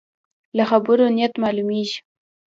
[0.57, 1.99] له خبرو نیت معلومېږي.